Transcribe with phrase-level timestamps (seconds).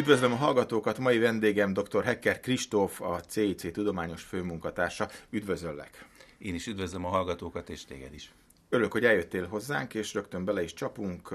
[0.00, 2.04] Üdvözlöm a hallgatókat, mai vendégem dr.
[2.04, 5.08] Hecker Kristóf, a CIC tudományos főmunkatársa.
[5.30, 6.06] Üdvözöllek!
[6.38, 8.32] Én is üdvözlöm a hallgatókat, és téged is.
[8.68, 11.34] Örülök, hogy eljöttél hozzánk, és rögtön bele is csapunk.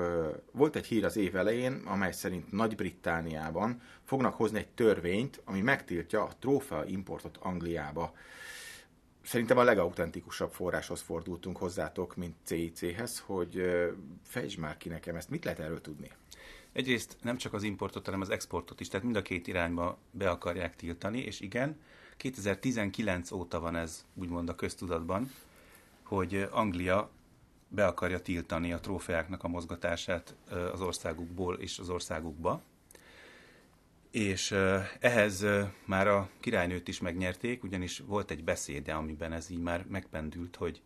[0.52, 6.24] Volt egy hír az év elején, amely szerint Nagy-Britániában fognak hozni egy törvényt, ami megtiltja
[6.24, 8.14] a trófea importot Angliába.
[9.24, 13.64] Szerintem a legautentikusabb forráshoz fordultunk hozzátok, mint CIC-hez, hogy
[14.24, 15.30] fejtsd már ki nekem ezt.
[15.30, 16.12] Mit lehet erről tudni?
[16.76, 20.30] Egyrészt nem csak az importot, hanem az exportot is, tehát mind a két irányba be
[20.30, 21.80] akarják tiltani, és igen,
[22.18, 25.32] 2019 óta van ez úgymond a köztudatban,
[26.04, 27.10] hogy Anglia
[27.68, 30.36] be akarja tiltani a trófeáknak a mozgatását
[30.74, 32.62] az országukból és az országukba.
[34.12, 34.52] És
[35.00, 35.46] ehhez
[35.86, 40.82] már a királynőt is megnyerték, ugyanis volt egy beszéde, amiben ez így már megpendült, hogy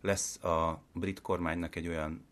[0.00, 2.24] lesz a brit kormánynak egy olyan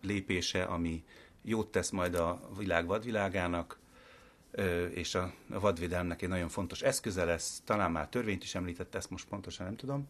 [0.00, 1.04] lépése, ami
[1.42, 3.78] jót tesz majd a világ vadvilágának,
[4.90, 9.28] és a vadvédelmnek egy nagyon fontos eszköze lesz, talán már törvényt is említette, ezt most
[9.28, 10.08] pontosan nem tudom,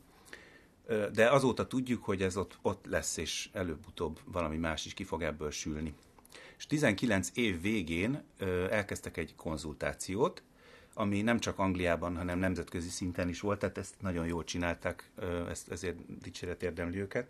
[1.12, 5.22] de azóta tudjuk, hogy ez ott, ott lesz, és előbb-utóbb valami más is ki fog
[5.22, 5.94] ebből sülni.
[6.58, 8.22] És 19 év végén
[8.70, 10.42] elkezdtek egy konzultációt,
[10.94, 15.10] ami nem csak Angliában, hanem nemzetközi szinten is volt, tehát ezt nagyon jól csinálták,
[15.48, 17.28] ezt, ezért dicséret érdemli őket.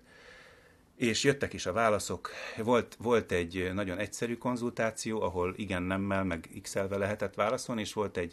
[1.00, 2.30] És jöttek is a válaszok.
[2.56, 8.16] Volt, volt egy nagyon egyszerű konzultáció, ahol igen, nemmel, meg x lehetett válaszolni, és volt
[8.16, 8.32] egy,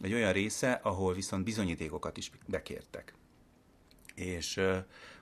[0.00, 3.14] egy olyan része, ahol viszont bizonyítékokat is bekértek.
[4.14, 4.76] És uh,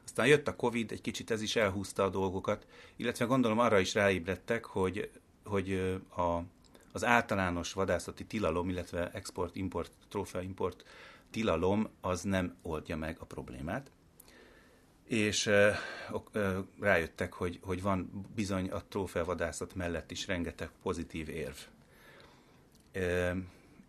[0.04, 3.94] aztán jött a Covid, egy kicsit ez is elhúzta a dolgokat, illetve gondolom arra is
[3.94, 5.10] ráébredtek, hogy,
[5.44, 5.72] hogy
[6.16, 6.42] a,
[6.92, 10.84] az általános vadászati tilalom, illetve export-import, trófea-import
[11.30, 13.90] tilalom az nem oldja meg a problémát
[15.10, 15.50] és
[16.80, 21.56] rájöttek, hogy, hogy van bizony a trófeavadászat mellett is rengeteg pozitív érv.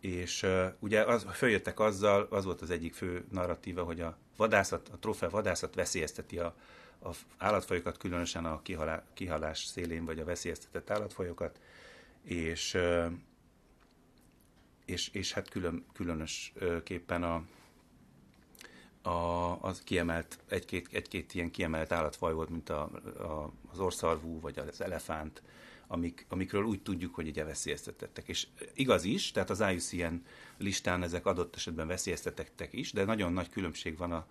[0.00, 0.46] És
[0.78, 5.30] ugye az, följöttek azzal, az volt az egyik fő narratíva, hogy a vadászat, a trófea
[5.30, 6.56] vadászat veszélyezteti a,
[7.02, 11.60] a állatfajokat, különösen a kihalá, kihalás szélén, vagy a veszélyeztetett állatfajokat,
[12.22, 12.78] és,
[14.84, 17.44] és, és hát külön, különösképpen a,
[19.02, 22.82] a, az kiemelt, egy-két, egy-két ilyen kiemelt állatfaj volt, mint a,
[23.18, 25.42] a, az orszarvú, vagy az elefánt,
[25.86, 28.28] amik, amikről úgy tudjuk, hogy ugye veszélyeztetettek.
[28.28, 30.14] És igaz is, tehát az IUCN
[30.58, 34.26] listán ezek adott esetben veszélyeztetettek is, de nagyon nagy különbség van a,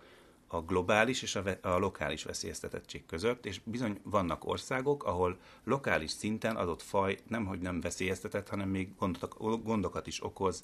[0.48, 6.56] a globális és a, a lokális veszélyeztetettség között, és bizony vannak országok, ahol lokális szinten
[6.56, 10.64] adott faj nemhogy nem veszélyeztetett, hanem még gondokat, gondokat is okoz,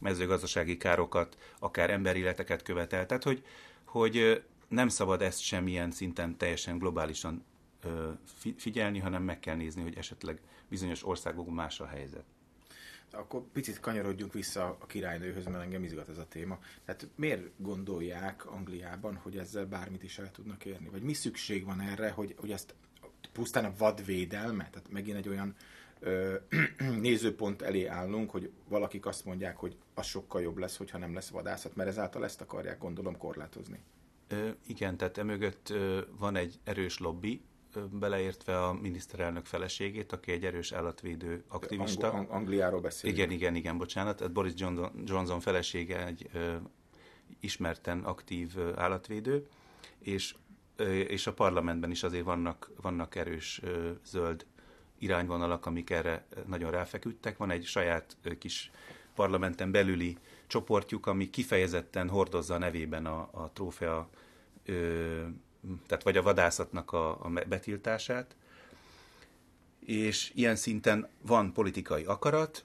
[0.00, 3.06] mezőgazdasági károkat, akár emberéleteket követel.
[3.06, 3.44] Tehát, hogy,
[3.84, 7.44] hogy nem szabad ezt semmilyen szinten teljesen globálisan
[8.56, 12.24] figyelni, hanem meg kell nézni, hogy esetleg bizonyos országokban más a helyzet.
[13.10, 16.58] Akkor picit kanyarodjunk vissza a királynőhöz, mert engem izgat ez a téma.
[16.84, 20.88] Tehát miért gondolják Angliában, hogy ezzel bármit is el tudnak érni?
[20.88, 22.74] Vagy mi szükség van erre, hogy, hogy ezt
[23.32, 25.54] pusztán a vadvédelme, tehát megint egy olyan
[27.00, 31.28] nézőpont elé állnunk, hogy valakik azt mondják, hogy az sokkal jobb lesz, hogyha nem lesz
[31.28, 33.78] vadászat, mert ezáltal ezt akarják gondolom korlátozni.
[34.28, 37.42] Ö, igen, tehát emögött ö, van egy erős lobby,
[37.90, 42.12] beleértve a miniszterelnök feleségét, aki egy erős állatvédő aktivista.
[42.12, 43.18] Ang- Angliáról beszélünk.
[43.18, 44.16] Igen, igen, igen, bocsánat.
[44.16, 46.54] Tehát Boris Johnson, Johnson felesége egy ö,
[47.40, 49.46] ismerten aktív ö, állatvédő,
[49.98, 50.34] és,
[50.76, 54.46] ö, és a parlamentben is azért vannak, vannak erős ö, zöld
[55.02, 57.36] irányvonalak, amik erre nagyon ráfeküdtek.
[57.36, 58.70] Van egy saját ö, kis
[59.14, 64.08] parlamenten belüli csoportjuk, ami kifejezetten hordozza a nevében a, a trófea
[64.64, 65.24] ö,
[65.86, 68.36] tehát vagy a vadászatnak a, a betiltását,
[69.86, 72.64] és ilyen szinten van politikai akarat,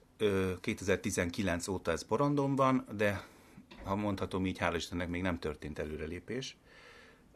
[0.61, 3.27] 2019 óta ez porondon van, de
[3.83, 6.57] ha mondhatom így, hála Istennek még nem történt előrelépés.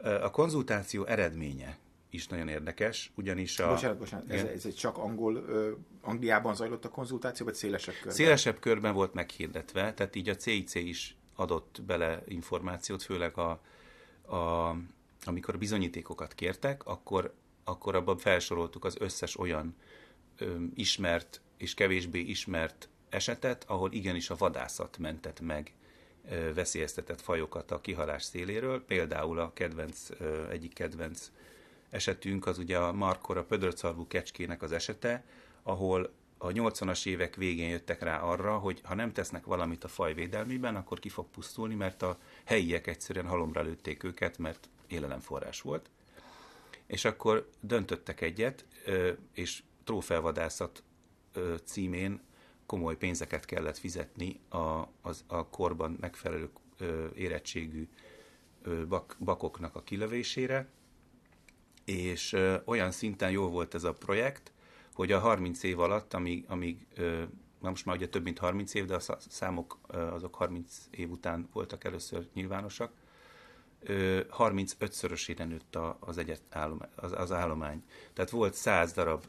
[0.03, 1.77] A konzultáció eredménye
[2.11, 3.67] is nagyon érdekes, ugyanis a...
[3.67, 5.69] Bocsánat, bocsánat, ez, ez egy csak angol, uh,
[6.01, 8.13] Angliában zajlott a konzultáció, vagy szélesebb körben?
[8.13, 13.49] Szélesebb körben volt meghirdetve, tehát így a CIC is adott bele információt, főleg a,
[14.35, 14.75] a
[15.25, 17.33] amikor bizonyítékokat kértek, akkor,
[17.63, 19.75] akkor abban felsoroltuk az összes olyan
[20.37, 25.73] ö, ismert és kevésbé ismert esetet, ahol igenis a vadászat mentett meg
[26.29, 28.85] ö, veszélyeztetett fajokat a kihalás széléről.
[28.85, 31.31] Például a kedvenc, ö, egyik kedvenc
[31.91, 35.23] esetünk az ugye a Markor, a pödörcarvú kecskének az esete,
[35.63, 40.13] ahol a 80-as évek végén jöttek rá arra, hogy ha nem tesznek valamit a faj
[40.13, 45.89] védelmében, akkor ki fog pusztulni, mert a helyiek egyszerűen halomra lőtték őket, mert élelemforrás volt.
[46.85, 48.65] És akkor döntöttek egyet,
[49.33, 50.83] és trófeavadászat
[51.63, 52.21] címén
[52.65, 56.49] komoly pénzeket kellett fizetni a, az, a korban megfelelő
[57.13, 57.87] érettségű
[58.87, 60.67] bak, bakoknak a kilövésére,
[61.85, 64.51] és ö, olyan szinten jó volt ez a projekt,
[64.93, 67.23] hogy a 30 év alatt, amíg, amíg ö,
[67.59, 68.99] most már ugye több mint 30 év, de a
[69.29, 72.91] számok azok 30 év után voltak először nyilvánosak,
[74.37, 77.83] 35-szörösére nőtt az, egyet állomány, az, az állomány.
[78.13, 79.23] Tehát volt 100 darab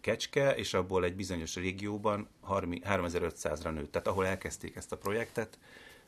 [0.00, 3.92] kecske, és abból egy bizonyos régióban 3500-ra nőtt.
[3.92, 5.58] Tehát ahol elkezdték ezt a projektet,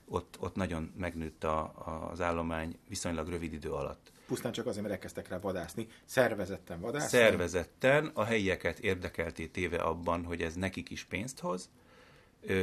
[0.08, 4.12] ott, ott nagyon megnőtt a, a, az állomány viszonylag rövid idő alatt.
[4.26, 7.18] Pusztán csak azért, mert elkezdtek rá vadászni, szervezetten vadászni?
[7.18, 11.70] Szervezetten, a helyieket érdekelté téve abban, hogy ez nekik is pénzt hoz.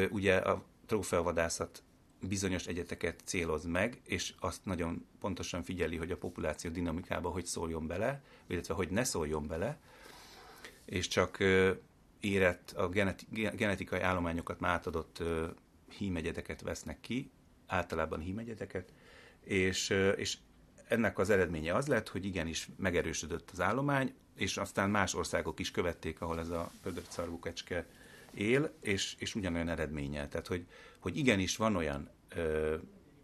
[0.09, 1.83] Ugye a trófeavadászat
[2.27, 7.87] bizonyos egyeteket céloz meg, és azt nagyon pontosan figyeli, hogy a populáció dinamikába hogy szóljon
[7.87, 9.79] bele, illetve hogy ne szóljon bele,
[10.85, 11.37] és csak
[12.19, 12.89] érett a
[13.55, 15.23] genetikai állományokat már átadott
[15.91, 17.31] hímegyedeket vesznek ki,
[17.67, 18.93] általában hímegyedeket,
[19.39, 20.37] és, és
[20.87, 25.71] ennek az eredménye az lett, hogy igenis megerősödött az állomány, és aztán más országok is
[25.71, 27.85] követték, ahol ez a pödört kecske
[28.33, 30.27] él, és, és ugyanolyan eredménnyel.
[30.27, 30.65] Tehát, hogy,
[30.99, 32.09] hogy igenis van olyan,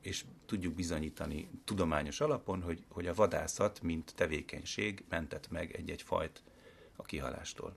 [0.02, 6.44] és tudjuk bizonyítani tudományos alapon, hogy, hogy a vadászat, mint tevékenység mentett meg egy-egy fajt
[6.96, 7.76] a kihalástól.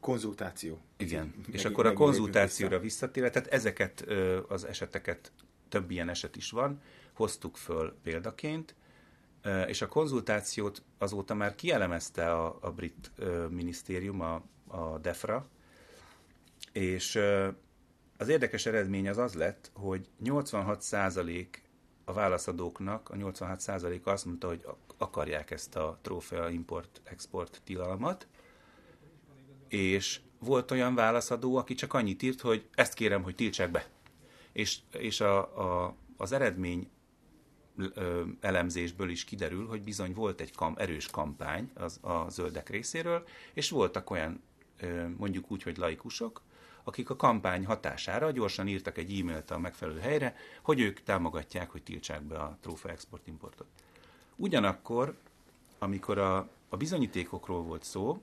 [0.00, 0.78] Konzultáció.
[0.96, 4.00] Igen, meg, és akkor a konzultációra visszatérve, tehát ezeket
[4.48, 5.32] az eseteket,
[5.68, 6.80] több ilyen eset is van,
[7.12, 8.74] hoztuk föl példaként,
[9.66, 13.10] és a konzultációt azóta már kielemezte a, a brit
[13.50, 15.48] minisztérium, a, a DEFRA,
[16.72, 17.18] és
[18.16, 21.46] az érdekes eredmény az az lett, hogy 86%
[22.04, 24.66] a válaszadóknak, a 86% azt mondta, hogy
[24.98, 28.26] akarják ezt a trófea import-export tilalmat,
[29.70, 33.88] és volt olyan válaszadó, aki csak annyit írt, hogy ezt kérem, hogy tiltsák be.
[34.52, 36.88] És, és a, a, az eredmény
[38.40, 43.70] elemzésből is kiderül, hogy bizony volt egy kam, erős kampány az, a zöldek részéről, és
[43.70, 44.42] voltak olyan
[45.16, 46.42] mondjuk úgy, hogy laikusok,
[46.84, 51.82] akik a kampány hatására gyorsan írtak egy e-mailt a megfelelő helyre, hogy ők támogatják, hogy
[51.82, 53.66] tiltsák be a trófa export-importot.
[54.36, 55.18] Ugyanakkor,
[55.78, 58.22] amikor a, a bizonyítékokról volt szó,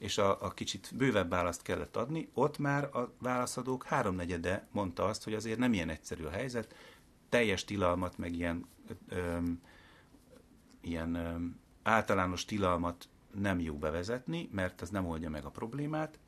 [0.00, 5.24] és a, a kicsit bővebb választ kellett adni, ott már a válaszadók háromnegyede mondta azt,
[5.24, 6.74] hogy azért nem ilyen egyszerű a helyzet,
[7.28, 8.66] teljes tilalmat, meg ilyen,
[9.08, 9.62] öm,
[10.80, 16.18] ilyen öm, általános tilalmat nem jó bevezetni, mert az nem oldja meg a problémát.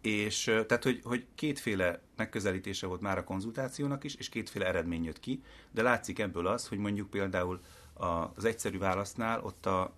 [0.00, 5.20] És tehát, hogy, hogy kétféle megközelítése volt már a konzultációnak is, és kétféle eredmény jött
[5.20, 7.60] ki, de látszik ebből az, hogy mondjuk például
[8.34, 9.94] az egyszerű válasznál ott a,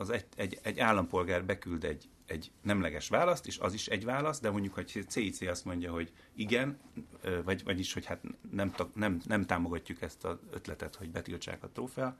[0.00, 4.40] az egy, egy, egy állampolgár beküld egy, egy nemleges választ, és az is egy válasz,
[4.40, 6.78] de mondjuk, hogy CIC azt mondja, hogy igen,
[7.44, 12.18] vagy, vagyis, hogy hát nem, nem, nem támogatjuk ezt az ötletet, hogy betiltsák a trófea,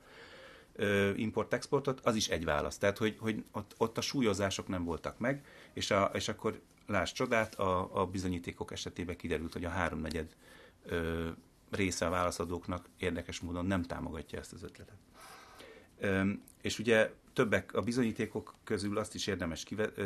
[1.15, 2.77] import-exportot, az is egy válasz.
[2.77, 7.11] Tehát, hogy, hogy ott, ott a súlyozások nem voltak meg, és, a, és akkor láss
[7.11, 10.35] csodát, a, a bizonyítékok esetében kiderült, hogy a háromnegyed
[10.83, 11.29] ö,
[11.69, 14.97] része a válaszadóknak érdekes módon nem támogatja ezt az ötletet.
[16.61, 19.65] És ugye többek a bizonyítékok közül azt is érdemes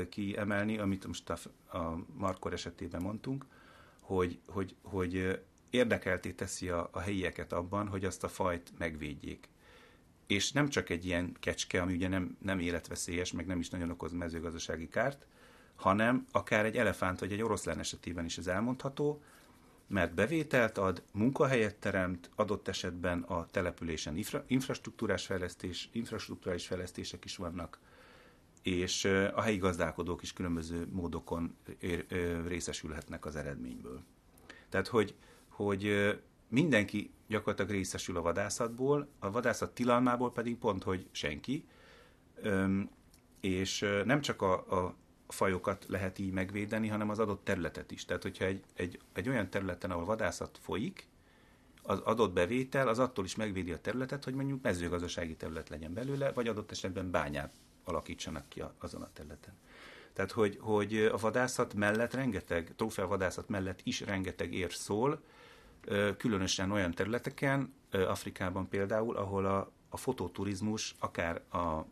[0.10, 1.38] kiemelni, amit most a,
[1.78, 3.46] a Markor esetében mondtunk,
[4.00, 5.40] hogy, hogy, hogy
[5.70, 9.50] érdekelté teszi a, a helyieket abban, hogy azt a fajt megvédjék.
[10.28, 13.90] És nem csak egy ilyen kecske, ami ugye nem, nem életveszélyes, meg nem is nagyon
[13.90, 15.26] okoz mezőgazdasági kárt,
[15.76, 19.24] hanem akár egy elefánt vagy egy oroszlán esetében is ez elmondható,
[19.88, 27.36] mert bevételt ad, munkahelyet teremt, adott esetben a településen infra, infrastruktúrás fejlesztés, infrastruktúrális fejlesztések is
[27.36, 27.80] vannak,
[28.62, 32.06] és a helyi gazdálkodók is különböző módokon ér,
[32.48, 34.02] részesülhetnek az eredményből.
[34.70, 35.16] Tehát, hogy,
[35.48, 36.14] hogy
[36.48, 41.66] mindenki gyakorlatilag részesül a vadászatból, a vadászat tilalmából pedig pont, hogy senki,
[43.40, 44.96] és nem csak a, a
[45.28, 48.06] fajokat lehet így megvédeni, hanem az adott területet is.
[48.06, 51.08] Tehát, hogyha egy, egy, egy olyan területen, ahol vadászat folyik,
[51.84, 56.32] az adott bevétel az attól is megvédi a területet, hogy mondjuk mezőgazdasági terület legyen belőle,
[56.32, 57.54] vagy adott esetben bányát
[57.84, 59.54] alakítsanak ki azon a területen.
[60.14, 65.22] Tehát, hogy, hogy a vadászat mellett rengeteg, vadászat mellett is rengeteg ér szól,
[66.18, 71.86] különösen olyan területeken, Afrikában például, ahol a, a fototurizmus akár a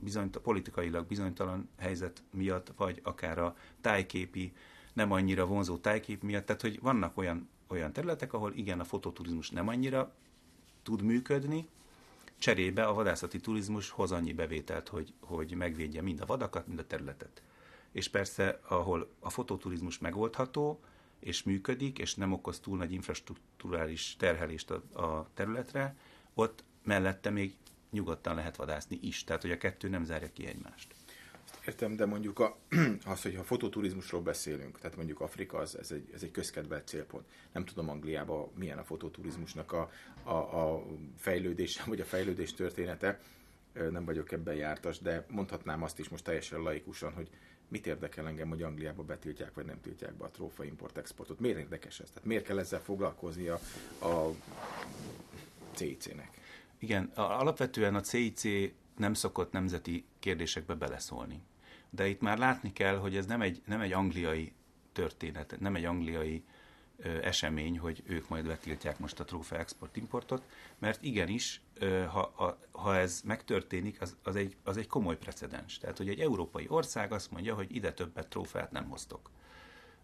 [0.00, 4.52] bizonyt, a politikailag bizonytalan helyzet miatt, vagy akár a tájképi,
[4.92, 9.50] nem annyira vonzó tájkép miatt, tehát hogy vannak olyan, olyan területek, ahol igen, a fototurizmus
[9.50, 10.12] nem annyira
[10.82, 11.68] tud működni,
[12.38, 16.86] cserébe a vadászati turizmus hoz annyi bevételt, hogy, hogy megvédje mind a vadakat, mind a
[16.86, 17.42] területet.
[17.92, 20.80] és persze, ahol a fototurizmus megoldható,
[21.18, 25.96] és működik, és nem okoz túl nagy infrastruktúrális terhelést a, a területre,
[26.34, 27.56] ott mellette még
[27.90, 29.24] nyugodtan lehet vadászni is.
[29.24, 30.94] Tehát, hogy a kettő nem zárja ki egymást.
[31.66, 32.56] Értem, de mondjuk a,
[33.12, 37.24] az, hogy ha fototurizmusról beszélünk, tehát mondjuk Afrika, az, ez, egy, ez egy közkedvelt célpont.
[37.52, 39.90] Nem tudom Angliában milyen a fototurizmusnak a,
[40.22, 43.20] a, a fejlődése, vagy a fejlődés története.
[43.90, 47.28] Nem vagyok ebben jártas, de mondhatnám azt is most teljesen laikusan, hogy
[47.68, 51.40] mit érdekel engem, hogy Angliába betiltják, vagy nem tiltják be a trófa import-exportot.
[51.40, 52.08] Miért érdekes ez?
[52.08, 53.60] Tehát miért kell ezzel foglalkozni a,
[54.00, 54.34] a
[55.74, 56.38] CIC-nek?
[56.80, 58.42] Igen, alapvetően a CIC
[58.96, 61.42] nem szokott nemzeti kérdésekbe beleszólni.
[61.90, 64.52] De itt már látni kell, hogy ez nem egy, nem egy angliai
[64.92, 66.44] történet, nem egy angliai
[66.96, 70.44] ö, esemény, hogy ők majd betiltják most a trófea export-importot,
[70.78, 75.78] mert igenis, ö, ha, a, ha ez megtörténik, az, az, egy, az egy komoly precedens.
[75.78, 79.30] Tehát, hogy egy európai ország azt mondja, hogy ide többet trófeát nem hoztok.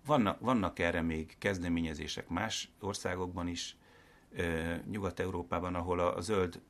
[0.07, 3.77] Vannak, vannak erre még kezdeményezések más országokban is,
[4.91, 6.61] Nyugat-Európában, ahol a, zöld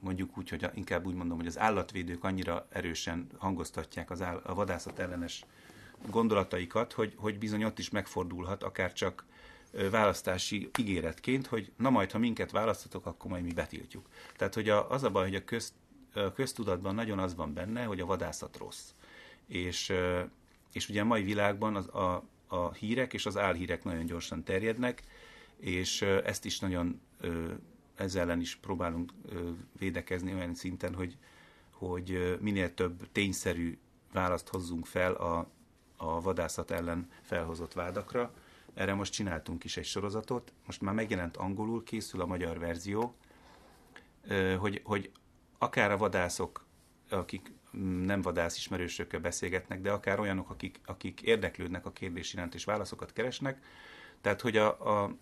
[0.00, 4.54] mondjuk úgy, hogy inkább úgy mondom, hogy az állatvédők annyira erősen hangoztatják az áll, a
[4.54, 5.44] vadászat ellenes
[6.10, 9.24] gondolataikat, hogy, hogy bizony ott is megfordulhat, akár csak
[9.90, 14.08] választási ígéretként, hogy na majd, ha minket választatok, akkor majd mi betiltjuk.
[14.36, 15.72] Tehát, hogy a, az a baj, hogy a, köz,
[16.14, 18.90] a köztudatban nagyon az van benne, hogy a vadászat rossz.
[19.46, 19.92] És,
[20.72, 25.02] és ugye a mai világban az, a, a hírek és az álhírek nagyon gyorsan terjednek,
[25.60, 27.00] és ezt is nagyon
[27.94, 29.12] ezzel ellen is próbálunk
[29.78, 31.16] védekezni olyan szinten, hogy,
[31.70, 33.78] hogy minél több tényszerű
[34.12, 35.50] választ hozzunk fel a,
[35.96, 38.34] a vadászat ellen felhozott vádakra.
[38.74, 43.14] Erre most csináltunk is egy sorozatot, most már megjelent angolul, készül a magyar verzió,
[44.58, 45.10] hogy, hogy
[45.58, 46.66] akár a vadászok,
[47.10, 47.52] akik
[48.04, 53.12] nem vadász ismerősökkel beszélgetnek, de akár olyanok, akik, akik érdeklődnek a kérdés iránt és válaszokat
[53.12, 53.62] keresnek,
[54.20, 55.16] tehát hogy a, a,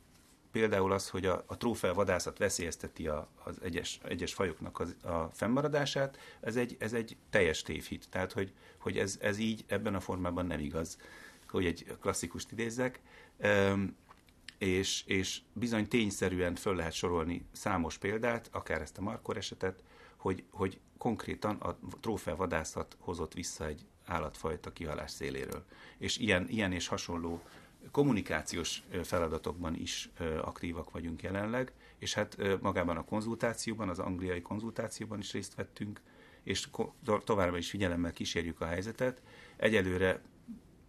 [0.52, 6.18] például az, hogy a, a trófeavadászat veszélyezteti a, az egyes, egyes fajoknak az, a fennmaradását,
[6.40, 8.08] ez egy, ez egy teljes tévhit.
[8.10, 10.98] Tehát, hogy, hogy ez, ez így ebben a formában nem igaz,
[11.48, 13.00] hogy egy klasszikust idézzek.
[13.36, 13.96] Um,
[14.58, 19.82] és, és bizony tényszerűen föl lehet sorolni számos példát, akár ezt a Markor esetet,
[20.16, 25.64] hogy, hogy konkrétan a trófeavadászat hozott vissza egy állatfajta kihalás széléről.
[25.98, 27.42] És ilyen, ilyen és hasonló
[27.90, 35.32] kommunikációs feladatokban is aktívak vagyunk jelenleg, és hát magában a konzultációban, az angliai konzultációban is
[35.32, 36.00] részt vettünk,
[36.42, 36.68] és
[37.24, 39.22] továbbra is figyelemmel kísérjük a helyzetet.
[39.56, 40.20] Egyelőre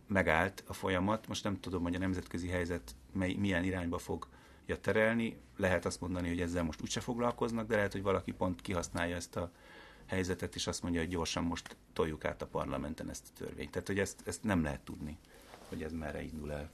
[0.08, 4.27] megállt a folyamat, most nem tudom, hogy a nemzetközi helyzet mely, milyen irányba fog
[4.65, 5.38] ja, terelni.
[5.58, 9.36] Lehet azt mondani, hogy ezzel most úgyse foglalkoznak, de lehet, hogy valaki pont kihasználja ezt
[9.36, 9.51] a
[10.06, 13.72] helyzetet, és azt mondja, hogy gyorsan most toljuk át a parlamenten ezt a törvényt.
[13.72, 15.18] Tehát, hogy ezt, ezt nem lehet tudni,
[15.70, 16.70] hogy ez merre indul el.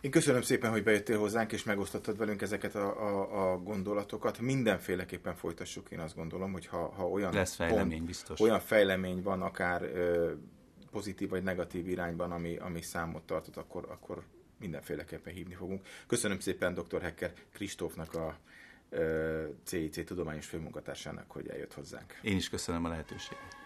[0.00, 4.38] Én köszönöm szépen, hogy bejöttél hozzánk, és megosztottad velünk ezeket a, a, a gondolatokat.
[4.38, 8.40] Mindenféleképpen folytassuk, én azt gondolom, hogy ha, ha olyan, Lesz fejlemény, pont, biztos.
[8.40, 10.32] olyan fejlemény van, akár ö,
[10.90, 14.22] pozitív vagy negatív irányban, ami, ami számot tartott, akkor, akkor
[14.58, 15.86] mindenféleképpen hívni fogunk.
[16.06, 17.02] Köszönöm szépen dr.
[17.02, 18.38] Hecker Kristófnak a
[19.64, 22.18] CIC tudományos főmunkatársának, hogy eljött hozzánk.
[22.22, 23.65] Én is köszönöm a lehetőséget.